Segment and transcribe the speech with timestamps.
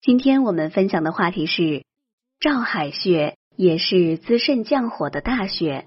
[0.00, 1.82] 今天我们分享的话题是
[2.38, 5.86] 照海穴，也是滋肾降火的大穴。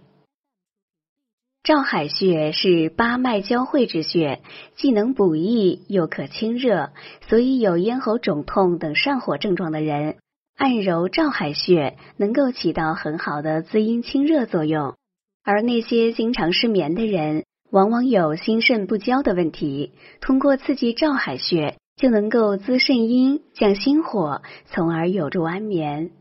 [1.63, 4.41] 照海穴是八脉交汇之穴，
[4.75, 6.91] 既能补益又可清热，
[7.29, 10.17] 所以有咽喉肿痛等上火症状的人，
[10.57, 14.95] 按揉照海穴能够起到很好的滋阴清热作用。
[15.41, 21.77] 而那些经常失眠的人，往往有心肾不交的问题，通过刺激照海穴。
[21.95, 26.11] 就能够滋肾阴、降心火，从而有助安眠。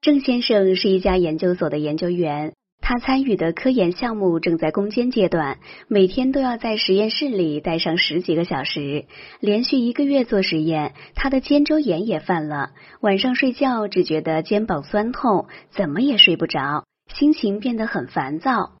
[0.00, 9.06] 郑先生是一家研究所的研究员，他参与的科研项目正在攻坚阶段，每天都要在实验室里待上十几个小时，
[9.40, 12.70] 连续一个月做实验，他的肩周炎也犯了，
[13.00, 18.74] 晚上睡觉只觉得肩膀酸痛，怎么也睡不着，心情变得很烦躁。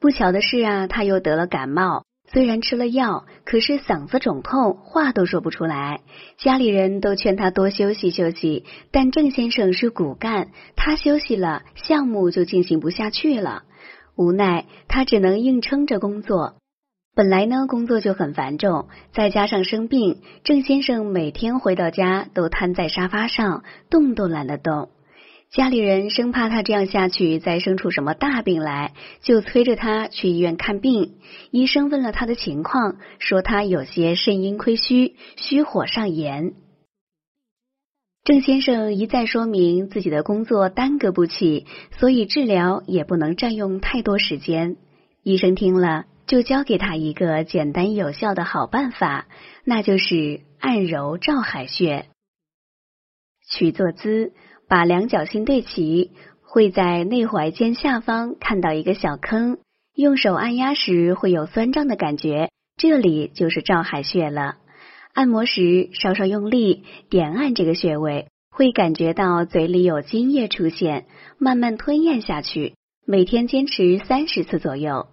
[0.00, 2.04] 不巧的是啊，他又得了感冒。
[2.26, 6.00] 虽然吃了药，可是嗓子肿痛，话都说不出来。
[6.36, 13.62] 家里人都劝他多休息休息，但郑先生是骨干，他休息了，项目就进行不下去了。
[14.16, 16.54] 无奈，他只能硬撑着工作。
[17.14, 24.88] 本来呢，工作就很繁重，再加上生病，郑先生每天回到家都瘫在沙发上，动都懒得动。
[25.54, 31.14] 家里人生怕他这样下去再生出什么大病来，就催着他去医院看病。
[31.52, 36.54] 医生问了他的情况，说他有些肾阴亏虚，虚火上炎。
[38.24, 41.66] 郑先生一再说明自己的工作耽搁不起，
[42.00, 44.76] 所以治疗也不能占用太多时间。
[45.22, 49.28] 医生听了，就教给他一个简单有效的好办法，
[49.64, 52.06] 那就是按揉照海穴。
[53.48, 54.32] 取坐姿。
[54.74, 56.10] 把两脚心对齐，
[56.42, 59.58] 会在内踝尖下方看到一个小坑，
[59.94, 64.56] 用手按压时会有酸胀的感觉，这里就是照海穴了。
[65.12, 71.06] 按摩时稍稍用力点按这个穴位，会感觉到嘴里有津液出现，
[71.38, 72.74] 慢慢吞咽下去。
[73.06, 75.06] 每天坚持三十次左右，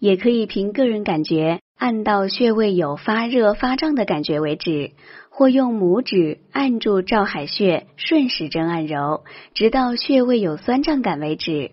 [0.00, 4.92] 也可以凭个人感觉按到穴位有发热发胀的感觉为止。
[5.36, 11.72] 或用拇指按住照海穴，顺时针按揉，直到穴位有酸胀感为止。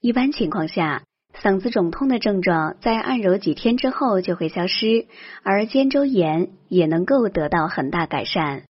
[0.00, 1.04] 一般情况下，
[1.40, 5.06] 嗓子肿痛的症状在按揉几天之后就会消失，
[5.44, 8.64] 而肩周炎也能够得到很大改善。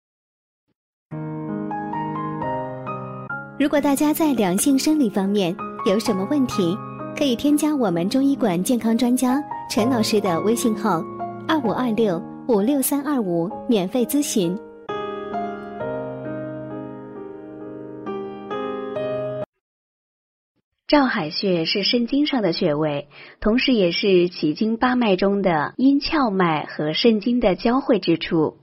[3.57, 5.55] 如果大家在良性生理方面
[5.85, 6.77] 有什么问题，
[7.17, 11.01] 可以添加我们中医馆健康专家陈老师的微信号：
[11.47, 12.21] 二五二六。
[12.49, 14.57] 五六三二五，免费咨询。
[20.87, 23.09] 照海穴是肾经上的穴位，
[23.41, 28.59] 同时也是奇经八脉中的阴窍脉和肾经的交汇之处。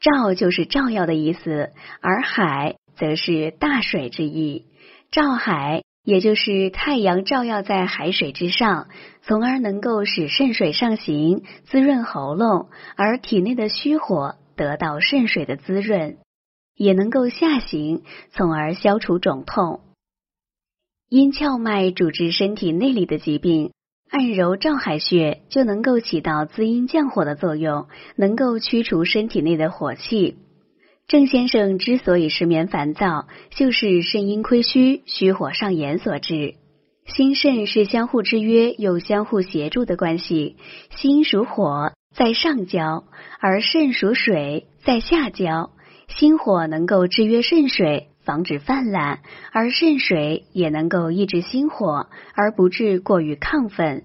[0.00, 1.70] 照就是照耀的意思，
[2.00, 4.66] 而海则是大水之意。
[5.12, 5.84] 照海。
[6.08, 8.88] 也就是太阳照耀在海水之上，
[9.20, 16.16] 从而能够使肾水上行，滋润喉咙，而体内的虚火得到肾水的滋润，
[16.74, 19.80] 也能够下行，从而消除肿痛。
[21.10, 23.72] 阴窍脉主治身体内里的疾病，
[24.08, 27.86] 按揉照海穴就能够起到滋阴降火的作用，
[28.16, 30.38] 能够驱除身体内的火气。
[31.08, 36.56] 郑先生之所以失眠烦躁，就是肾阴亏虚、虚火上炎所致。
[37.06, 40.56] 心肾是相互制约又相互协助的关系，
[40.94, 43.04] 心属火，在上焦，
[43.40, 45.70] 而肾属水，在下焦。
[46.08, 49.20] 心火能够制约肾水，防止泛滥，
[49.50, 54.04] 而肾水也能够抑制心火，而不致过于亢奋。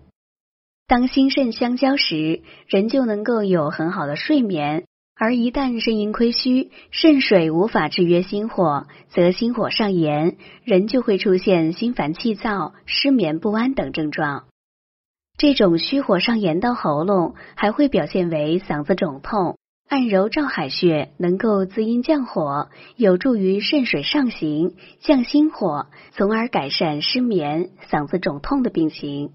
[0.87, 4.85] 当心肾相交时，人就能够有很好的睡眠。
[5.15, 14.45] 而一旦肾阴亏虚，肾水无法制约心火，则心火上炎，人就会出现心烦气躁、失眠不安等症状。
[15.37, 19.57] 这种虚火上炎到喉咙，还会表现为嗓子肿痛。
[19.89, 29.33] 按揉照海穴，能够滋阴降火，有助于肾水上行，降心火，从而改善失眠、嗓子肿痛的病情。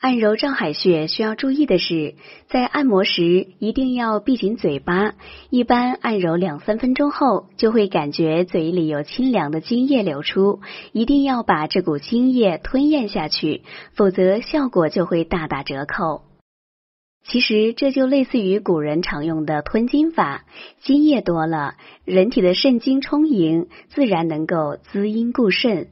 [0.00, 2.14] 按揉照海穴需要注意的是，
[2.46, 5.14] 在按摩时一定要闭紧嘴巴。
[5.50, 10.60] 一般按揉两三分钟后，就会感觉嘴里有清凉的津液流出，
[10.92, 13.62] 一定要把这股津液吞咽下去，
[13.92, 16.22] 否则效果就会大打折扣。
[17.24, 20.44] 其实这就类似于古人常用的吞金法，
[20.80, 21.74] 津液多了，
[22.04, 25.88] 人体的肾精充盈，自然能够滋阴固肾。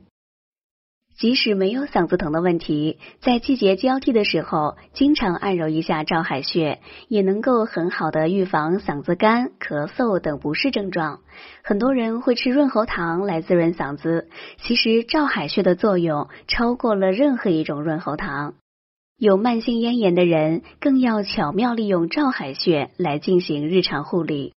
[1.19, 11.21] 即使没有嗓子疼的问题，在季节交替的时候，经常按揉一下照海穴，也能够很好的预防嗓子干、咳嗽等不适症状。
[11.63, 14.29] 很多人会吃润喉糖来滋润嗓子，
[14.59, 18.55] 其实照海穴的作用超过了任何一种润喉糖。
[19.19, 24.53] 有慢性咽炎的人，更要巧妙利用照海穴来进行日常护理。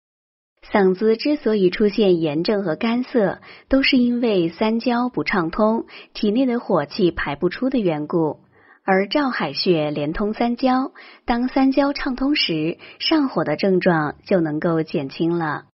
[0.71, 3.39] 嗓子之所以出现炎症和干涩，
[3.69, 8.39] 都是因为三焦不畅通，体内的火气排不出的缘故。
[8.85, 10.91] 而照海穴连通三焦，
[11.25, 15.65] 当三焦畅通时，上火的症状就能够减轻了。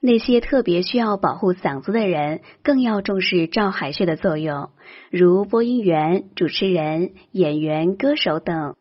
[0.00, 4.70] 那些特别需要保护嗓子的人，更要重视照海穴的作用，
[5.10, 8.76] 如播音员、主持人、演员、歌手等。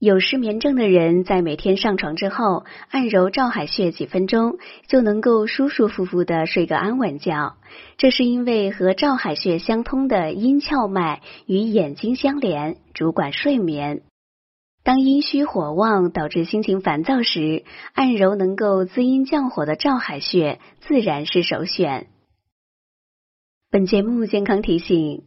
[0.00, 7.56] 有失眠症的人，在每天上床之后按揉照海穴几分钟，就能够舒舒服服的睡个安稳觉。
[7.96, 14.02] 这是因为和照海穴相通的阴窍脉与眼睛相连，主管睡眠。
[14.84, 22.06] 当阴虚火旺导致心情烦躁时，按揉能够滋阴降火的照海穴，自然是首选。
[23.68, 25.24] 本节目健康提醒。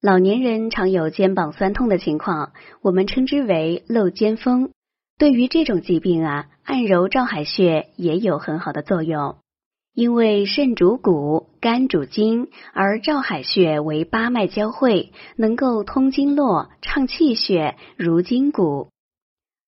[0.00, 2.52] 老年人常有肩膀酸痛的情况，
[2.82, 4.70] 我们称之为漏肩风。
[5.18, 9.38] 对于这种疾病啊，按揉照海穴也有很好的作用。
[9.92, 18.90] 因为肾主骨，肝主筋，而照海穴为八脉交汇，能够通经络、畅气血、如筋骨。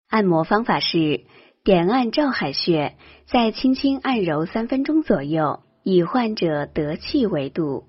[0.08, 1.24] 按摩方法是
[1.64, 2.94] 点按照海穴，
[3.26, 7.88] 再轻轻按揉三分钟左右，以患者得气为度。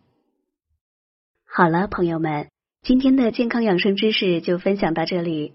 [1.53, 2.48] 好了，朋友们，
[2.81, 5.53] 今天的健康养生知识就分享到这里。